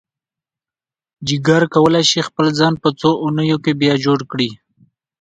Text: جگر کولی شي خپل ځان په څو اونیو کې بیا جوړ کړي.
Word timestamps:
جگر 1.27 1.63
کولی 1.73 2.01
شي 2.09 2.19
خپل 2.27 2.47
ځان 2.59 2.73
په 2.83 2.89
څو 2.99 3.09
اونیو 3.23 3.57
کې 3.63 3.71
بیا 3.81 3.93
جوړ 4.05 4.19
کړي. 4.31 4.49